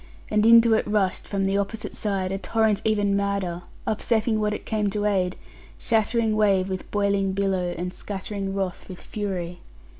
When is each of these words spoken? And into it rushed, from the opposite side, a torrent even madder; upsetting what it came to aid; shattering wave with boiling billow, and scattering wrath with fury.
And 0.31 0.47
into 0.47 0.73
it 0.73 0.87
rushed, 0.87 1.27
from 1.27 1.45
the 1.45 1.59
opposite 1.59 1.95
side, 1.95 2.31
a 2.31 2.39
torrent 2.39 2.81
even 2.83 3.15
madder; 3.15 3.61
upsetting 3.85 4.39
what 4.39 4.51
it 4.51 4.65
came 4.65 4.89
to 4.89 5.05
aid; 5.05 5.35
shattering 5.77 6.35
wave 6.35 6.69
with 6.69 6.89
boiling 6.89 7.33
billow, 7.33 7.75
and 7.77 7.93
scattering 7.93 8.55
wrath 8.55 8.89
with 8.89 8.99
fury. 8.99 9.59